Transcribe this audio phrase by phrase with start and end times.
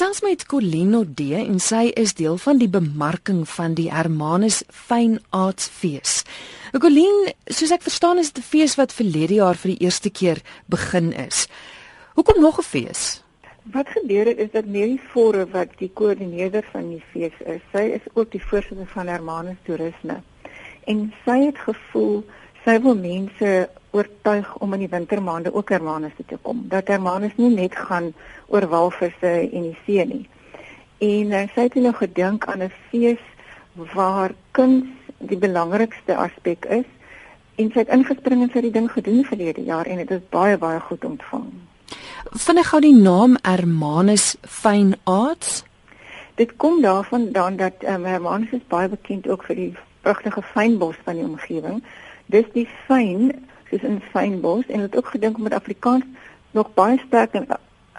[0.00, 5.18] gesels met Colino D en sy is deel van die bemarking van die Hermanus Fyn
[5.28, 6.22] Arts Fees.
[6.72, 10.40] Colin, soos ek verstaan is dit 'n fees wat verlede jaar vir die eerste keer
[10.72, 11.48] begin is.
[12.16, 13.22] Hoekom nog 'n fees?
[13.74, 17.92] Wat gebeur het is dat Mary Forre wat die koördineerder van die fees is, sy
[18.00, 20.22] is ook die voorsitter van Hermanus Toerisme.
[20.86, 22.24] En sy het gevoel
[22.64, 26.64] sy wil mense oortuig om in die wintermaande ook Hermanus toe te kom.
[26.68, 28.12] Dat Hermanus nie net gaan
[28.46, 30.28] oor walvisse en die see nie.
[31.00, 33.22] En uh, sy het nou gedink aan 'n fees
[33.94, 34.84] waar kuns
[35.18, 36.88] die belangrikste aspek is
[37.56, 40.22] en sy het ingespring en sy het die ding gedoen verlede jaar en dit is
[40.32, 41.50] baie baie goed ontvang.
[42.30, 45.64] Vinnig gou die naam Hermanus Fine Arts.
[46.34, 50.96] Dit kom daarvan dan dat um, Hermanus is baie bekend ook vir die pragtige fynbos
[51.04, 51.82] van die omgewing.
[52.26, 53.32] Dis die fyn
[53.70, 56.04] soos in fynbos en het ook gedink om met Afrikaans
[56.50, 57.46] nog baie sterk in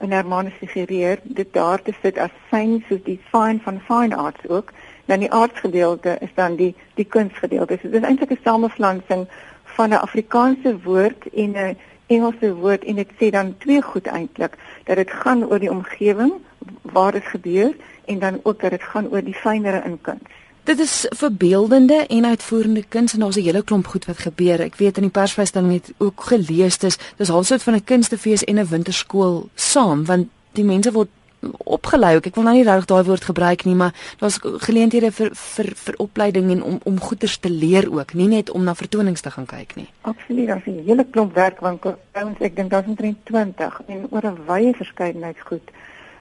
[0.01, 4.47] in Hermanus figureer dit daar te sit as fyn soos die fine van fine arts
[4.47, 4.73] ook
[5.05, 7.77] dan die arts gedeelte is dan die die kunsgedeelte.
[7.81, 9.27] So, dit is eintlik 'n samevlansing
[9.63, 14.57] van 'n Afrikaanse woord en 'n Engelse woord en dit sê dan twee goed eintlik
[14.83, 16.33] dat dit gaan oor die omgewing
[16.81, 20.40] waar dit gebeur en dan ook dat dit gaan oor die fynere in kuns.
[20.63, 24.61] Dit is verbeeldende en uitvoerende kuns en daar's 'n hele klomp goed wat gebeur.
[24.61, 28.59] Ek weet in die persvrystelling het ook gelees dis dis halfsoort van 'n kunstefees en
[28.59, 31.09] 'n winterskool saam want die mense word
[31.57, 32.15] opgelei.
[32.15, 35.95] Ek wil nou nie regtig daai woord gebruik nie, maar daar's geleenthede vir vir vir
[35.97, 39.45] opleiding en om om goeders te leer ook, nie net om na vertonings te gaan
[39.45, 39.87] kyk nie.
[40.01, 41.95] Absoluut, daar's 'n hele klomp werkwinkels.
[42.11, 45.71] Ouens, ek dink daar's omtrent 20 en oor 'n wye verskeidenheid goed.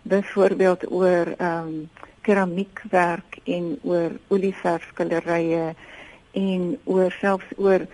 [0.03, 1.89] Byvoorbeeld oor ehm um,
[2.27, 5.75] keramiekwerk en oor olieverfskillerye
[6.33, 7.87] en oor selfs oor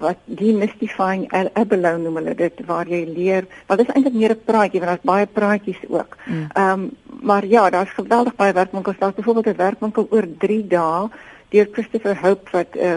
[0.00, 4.80] wat demystifying abalone noem hulle dit waar jy leer wat is eintlik meer 'n praatjie
[4.80, 6.16] want daar's baie praatjies ook.
[6.26, 6.46] Mm.
[6.54, 6.84] Ehm mm.
[6.84, 6.90] um,
[7.24, 8.98] maar ja, daar's geweldig baie werkwinkels.
[8.98, 11.08] Daar's byvoorbeeld 'n werkwinkel oor 3 dae
[11.48, 12.94] deur Christopher Hope wat 'n uh,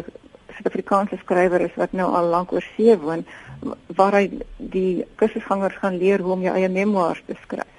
[0.57, 3.25] Suid-Afrikaanse skrywer is wat nou al lank oor see woon
[3.95, 7.76] waar hy die kursusgangers gaan leer hoe om jou eie memoirs te skryf.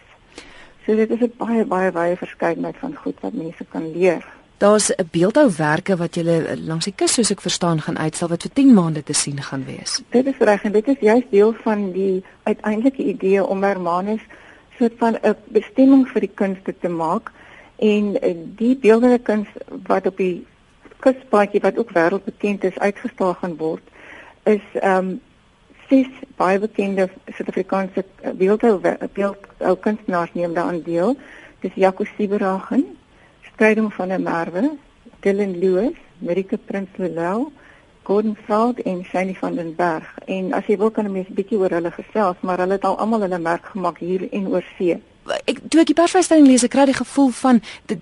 [0.88, 4.24] So dit is 'n baie baie baie verskeidenheid van goed wat mense kan leer.
[4.56, 6.22] Daar's 'n beeldhouwerke wat jy
[6.66, 9.64] langs die kus soos ek verstaan gaan uitstal wat vir 10 maande te sien gaan
[9.64, 10.02] wees.
[10.10, 14.20] Dit is reg en dit is juist deel van die uiteindelike idee om Hermanus
[14.78, 17.32] soort van 'n bestemming vir die kunste te maak
[17.76, 19.48] en eh, die beeldende kuns
[19.86, 20.46] wat op die
[20.98, 23.82] kuspaadjie wat ook wêreldbekend is uitgestal gaan word
[24.44, 25.20] is ehm um,
[25.88, 28.04] ses baie bekende Suid-Afrikaanse
[28.36, 31.16] beeldhou beeldhou kunstenaars neem daaraan deel.
[31.60, 32.84] Dis Jaco Sieberagen,
[33.52, 34.70] Strydom van der Merwe,
[35.20, 37.50] Dylan Lewis, Marika Prins Lelou,
[38.02, 40.18] Gordon Fraud en Shani van den Berg.
[40.26, 42.98] En as jy wil kan 'n mens bietjie oor hulle gesels, maar hulle het al
[42.98, 45.02] almal hulle merk gemaak hier en oor see
[45.44, 47.98] ek toe ek die persvrystelling lees, ek kry die gevoel van die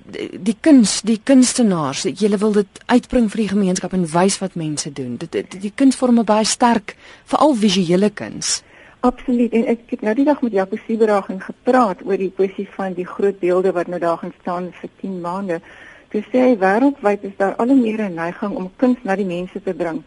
[0.49, 4.93] die, kuns, die kunstenaars, jy wil dit uitbring vir die gemeenskap en wys wat mense
[4.93, 5.17] doen.
[5.23, 6.97] Dit die, die kunsvorme baie sterk,
[7.31, 8.61] veral visuele kuns.
[9.07, 9.53] Absoluut.
[9.53, 12.97] En ek het nou die dag met Jaco Sieberag en gepraat oor die kwessie van
[12.97, 15.61] die groot beelde wat nou daar gaan staan vir 10 maande.
[16.11, 19.63] Toe sê hy wêreldwyd is daar al meer 'n neiging om kuns na die mense
[19.63, 20.03] te bring.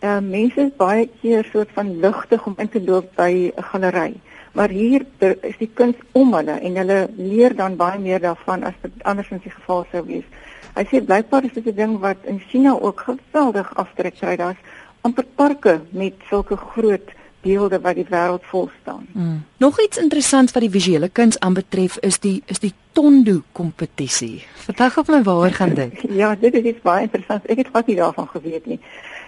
[0.00, 3.62] Ehm uh, mense is baie keer soort van ligtig om in te loop by 'n
[3.62, 4.14] galery
[4.58, 8.74] maar hier is die kuns om hulle en hulle leer dan baie meer daarvan as
[8.82, 10.26] dit andersins die geval sou wees.
[10.74, 14.36] Hy sê blykbaar is dit 'n ding wat in China ook geweldig aftrek kry.
[14.36, 14.58] Daar's
[15.02, 19.06] amper parke met sulke groot beelde wat die wêreld vol staan.
[19.12, 19.44] Mm.
[19.56, 24.42] Nog iets interessant wat die visuele kuns aanbetref is die is die Tondo kompetisie.
[24.66, 26.02] Vertel gou my waaroor gaan dit?
[26.22, 27.46] ja, dit is iets baie interessant.
[27.46, 28.80] Ek het glad nie daarvan geweet nie.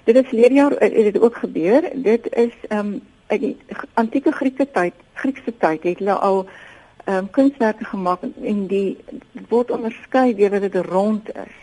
[0.04, 1.90] Dit is leer jaar het dit ook gebeur.
[1.94, 3.00] Dit is ehm um,
[3.38, 3.56] die
[3.94, 6.46] antieke Griekse tyd, Griekse tyd het hulle al
[7.04, 8.98] ehm um, kunswerke gemaak en die
[9.48, 11.56] word onderskei deur dat dit rond is.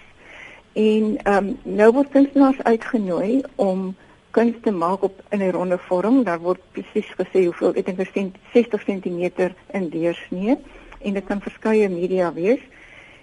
[0.73, 3.95] En ehm um, nou word kunstenaars uitgenooi om
[4.31, 6.23] kuns te maak op in 'n ronde vorm.
[6.23, 10.57] Daar word presies gesê hoeveel, ek dink 60 cm in deursnee
[10.99, 12.59] en dit kan verskeie media wees.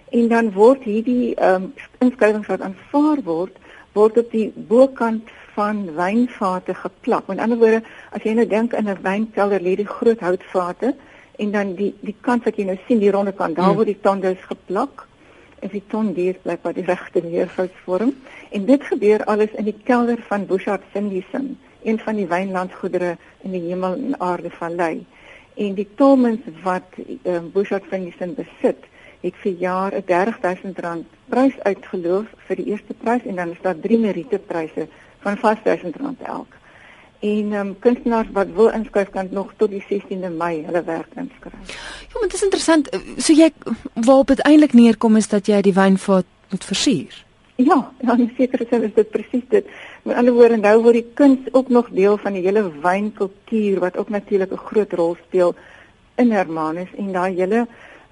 [0.09, 3.57] En dan word hierdie ehm um, inskrywings wat aanvaar word,
[3.93, 7.27] word op die bokant van wynvate geplak.
[7.27, 7.81] Met ander woorde,
[8.11, 10.95] as jy nou dink in 'n wynkelder lê die groot houtvate
[11.39, 13.75] en dan die die kant wat jy nou sien, die ronde kant, daar hmm.
[13.75, 15.07] word die tondes geplak.
[15.59, 18.13] En die tondes bly by die regte neerhoudsvorm.
[18.51, 23.51] En dit gebeur alles in die kelder van Bouchard Finlayson, een van die wynlandgoedere in
[23.51, 25.05] die hemel en aarde vallei.
[25.55, 28.83] En die Tolmans wat uh, Bouchard Finlayson besit,
[29.25, 33.79] het vir jaar 'n R30000 prys uitgeloof vir die eerste prys en dan is daar
[33.79, 34.87] drie meriete pryse
[35.25, 36.53] van R5000 elk.
[37.19, 41.13] En ehm um, kunstenaars wat wil inskryf kan nog tot die 16de Mei hulle werk
[41.15, 41.53] inskryf.
[41.99, 42.89] Ja, maar dit is interessant.
[43.17, 43.51] So jy
[43.93, 47.25] waarop dit eintlik neerkom is dat jy die wynvaat moet versier.
[47.55, 49.67] Ja, ja, in sekere sin is dit presies dit.
[50.03, 53.97] Met ander woorde, nou word die kuns ook nog deel van die hele wynkultuur wat
[53.97, 55.55] ook natuurlik 'n groot rol speel
[56.15, 57.67] in Hermanus en daai hele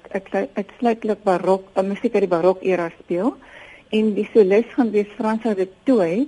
[0.53, 3.33] uitsluitlik barok, uh, musiek uit die barok era speel
[3.89, 6.27] en die solis gaan wees Fransa de Toey.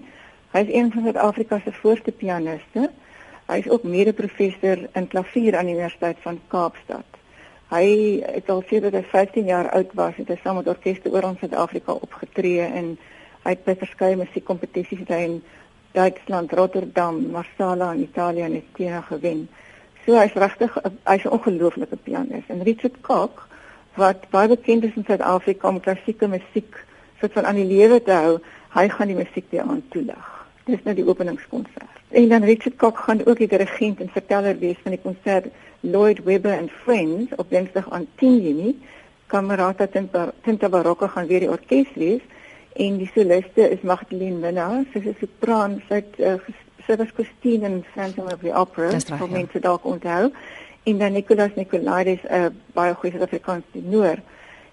[0.52, 2.90] Hy is een van Suid-Afrika se voorste pianiste.
[3.46, 7.06] Hy is ook mede-professor in klavier aan die Universiteit van Kaapstad.
[7.70, 7.86] Hy
[8.26, 11.40] het al sedert hy 15 jaar oud was, het hy saam met orkeste oor ons
[11.40, 12.98] Suid-Afrika opgetree en
[13.44, 15.42] hy het by verskeie musiekkompetisies in
[15.92, 19.48] Duitsland, Rotterdam, Marsala in Italië en Etienne gewen.
[20.06, 22.46] So hy's regtig hy's 'n ongelooflike pianis.
[22.48, 23.48] En Richard Koch
[23.96, 26.86] wat baie bekend is in Suid-Afrika om klassieke musiek
[27.20, 28.40] soort van aan die lewe te hou,
[28.74, 30.28] hy gaan die musiek weer aan toelig.
[30.66, 31.98] Dis nou die openingskonsert.
[32.10, 35.46] En dan Richard Koch gaan ook die dirigent en verteller wees van die konsert
[35.80, 38.80] Lloyd Webber and Friends op Dinsdag aan 10 Junie.
[39.28, 39.88] Camerata
[40.42, 42.22] Tinta Barocca gaan weer die orkes wees
[42.80, 46.38] en die soliste is Magdalene Minnar, sy is 'n sopran, sy het uh,
[46.88, 50.32] sy was Christine in Phantom of the Opera, vir mense dalk onthou.
[50.88, 54.18] En dan Nicolas Nicolaides, 'n uh, baie goeie Suid-Afrikaanse tenor.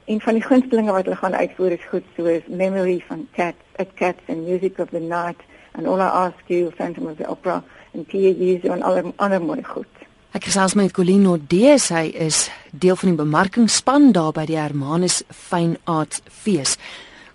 [0.06, 3.88] En van die gunstelinge wat hulle gaan uitvoer is goed soos Memory van Cats, at
[3.94, 5.40] Cats and Music of the Night
[5.72, 7.62] and All I Ask You, Phantom of the Opera
[7.92, 9.90] en Pia Jesu en alle ander mooi goed.
[10.36, 15.22] Ek gesels met Colino Dees, hy is deel van die bemarkingsspan daar by die Hermanus
[15.32, 16.76] Fine Arts Fees.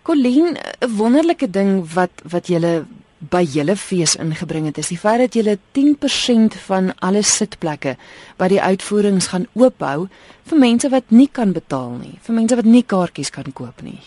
[0.03, 2.85] Colleen, 'n wonderlike ding wat wat julle
[3.29, 7.93] by julle fees ingebring het, is die feit dat julle 10% van alle sitplekke
[8.37, 10.07] by die uitvoerings gaan oophou
[10.49, 13.99] vir mense wat nie kan betaal nie, vir mense wat nie kaartjies kan koop nie.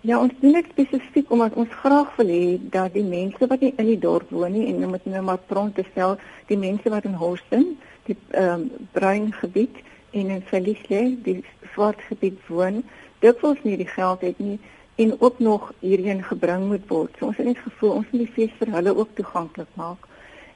[0.00, 3.74] Ja, ons doen dit spesifiek omdat ons graag wil hê dat die mense wat nie
[3.76, 6.88] in die dorp woon nie en nou moet nou maar pront te stel, die mense
[6.90, 7.72] wat in Horsten,
[8.06, 11.40] die ehm um, bruin gebied en in Felisle, die
[11.74, 12.84] swart gebied woon,
[13.18, 14.60] dikwels nie die geld het nie
[15.00, 17.16] en ook nog hierheen gebring moet word.
[17.18, 20.08] So ons het net gevoel ons moet die fees vir hulle ook toeganklik maak.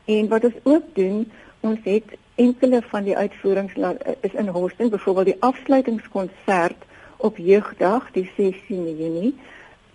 [0.04, 1.24] En wat ons ook doen,
[1.60, 3.76] ons het enkele van die uitvoerings
[4.20, 6.84] is in Horsten, byvoorbeeld die afsluitingskonsert
[7.16, 9.32] op jeugdag die 16 Junie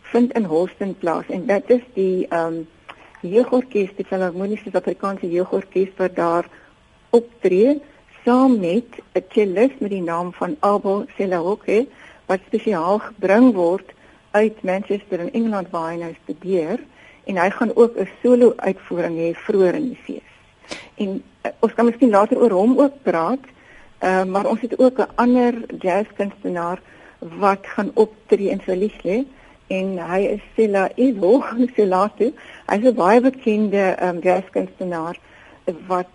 [0.02, 2.68] vind in Horsten plaas en dit is die ehm um,
[3.20, 6.46] jeugorkes die Filharmoniese Suid-Afrikaanse jeugorkes wat daar
[7.12, 7.82] optree
[8.24, 11.86] saam met 'n cellist met die naam van Abel Selahoke
[12.26, 13.92] wat spesiaal gebring word
[14.32, 16.80] uit Manchester in Engeland waar hy nou studeer
[17.26, 20.30] en hy gaan ook 'n solo uitvoering hê vroeër in die fees.
[20.96, 23.44] En uh, ons kan miskien later oor hom ook praat.
[24.00, 26.82] Ehm uh, maar ons het ook 'n ander jazzkunstenaar
[27.20, 29.26] wat gaan optree in Solisle
[29.68, 31.44] en hy is Sela Evo,
[31.76, 32.34] Selatu.
[32.66, 35.20] Hy's 'n baie bekende um, jazzkunstenaar
[35.88, 36.14] wat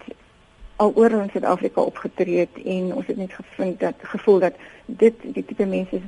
[0.77, 4.55] al oor in Suid-Afrika opgetree het en ons het net gevind dat gevoel dat
[4.87, 6.03] dit die tipe mense is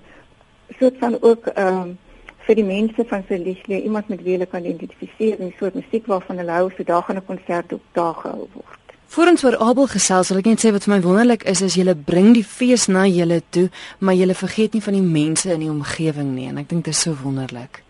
[0.78, 1.98] soort van ook ehm um,
[2.46, 6.38] vir die mense van Selisle iemand met wie hulle kan identifiseer en soort musiek waarvan
[6.38, 8.84] hulle hou so daar gaan 'n konsert op daar gehou word.
[9.06, 11.74] Voor ons oor Abel gesels, wil ek net sê wat vir my wonderlik is is
[11.74, 15.60] julle bring die fees na julle toe, maar julle vergeet nie van die mense in
[15.60, 17.82] die omgewing nie en ek dink dit is so wonderlik.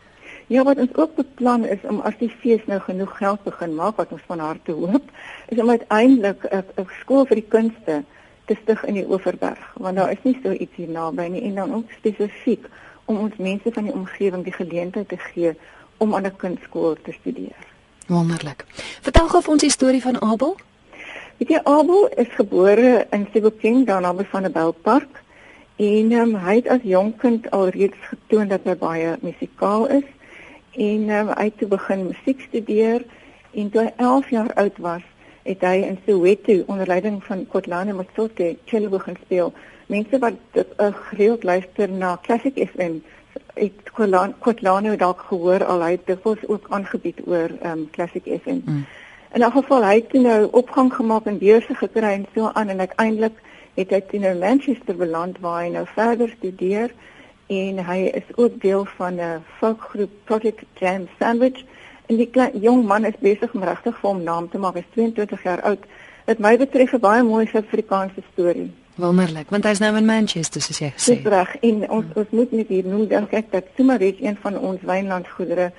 [0.47, 3.97] Ja, wat ons ook beplan is om as die fees nou genoeg geld begin maak
[3.97, 5.03] wat ons van harte hoop,
[5.49, 8.05] is om uiteindelik 'n skool vir die kunste
[8.47, 11.55] te stig in die Oeverberg want daar is nie so iets hier naby nie en
[11.55, 12.69] dan ook spesifiek
[13.07, 15.55] om ons mense van die omgewing die geleentheid te gee
[15.99, 17.61] om aan 'n kunstskool te studeer.
[18.07, 18.65] Wonderlik.
[19.03, 20.57] Vertel gou vir ons die storie van Abel.
[21.37, 25.23] Weet jy Abel is gebore in Sebokeng daar naby van 'n Belpark
[25.77, 30.09] en um, hy het as jong kind alreeds getoon dat hy baie musikaal is
[30.73, 33.05] en um, hy het begin musiek studeer
[33.53, 35.05] en toe hy 11 jaar oud was
[35.47, 39.53] het hy in Soweto onder leiding van Kotlane Motsote cello begin speel.
[39.87, 40.65] Mense wat uh,
[41.09, 42.99] gereeld luister na Classic FM
[43.55, 43.91] het
[44.39, 48.61] Kotlane dalk gehoor al hy het dit was ook aangebied oor um, Classic FM.
[48.65, 48.87] Mm.
[49.33, 52.79] In 'n geval hy het nou opgang gemaak en beurse gekry en so aan en
[52.79, 53.37] uiteindelik
[53.75, 56.93] het hy toe nou Manchester beland waar hy nou verder studeer
[57.47, 61.65] en hy is ook deel van 'n folkgroep Project Jam Sandwich
[62.07, 64.75] en die klein jong man is besig om regtig vir hom naam te maak.
[64.75, 65.87] Hy is 22 jaar oud.
[66.27, 68.71] Dit my betref 'n baie mooi Suid-Afrikaanse storie.
[68.97, 71.17] Wonderlik, want hy's nou in Manchester soos jy gesê.
[71.17, 74.59] Dis reg en ons ons moet net hier noem dink ek dat Sumaret een van
[74.59, 75.73] ons wynlandgoedere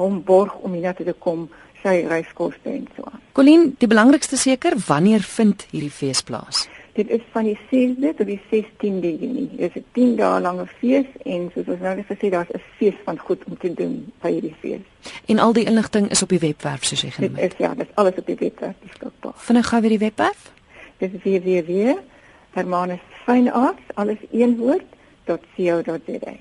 [0.00, 1.48] hom borg om hier te kom
[1.82, 3.10] sy reiskoste en so.
[3.36, 6.68] Colleen, die belangrikste seker, wanneer vind hierdie fees plaas?
[6.92, 9.50] Dit is van die 6de tot die 16de Junie.
[9.56, 12.60] Dit is 'n 10 dae lange fees en soos ons nou net gesê daar's 'n
[12.76, 14.80] fees van goed om te doen by hierdie fees.
[15.26, 17.42] En al die inligting is op die webwerf soos jy genoem het.
[17.42, 19.32] Dit is ja, dit is alles op die webwerf beskikbaar.
[19.36, 20.52] Vinnig gou weer die webwerf.
[20.96, 26.34] Dit is www.hermanusfynearts alles een woord.co.za.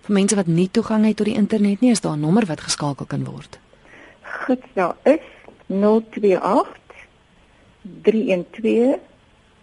[0.00, 2.60] Vir mense wat nie toegang het tot die internet nie, is daar 'n nommer wat
[2.60, 3.58] geskakel kan word.
[4.22, 5.20] Goed, daar is
[5.66, 6.76] 028
[8.02, 8.98] 312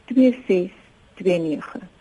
[0.07, 1.94] 2629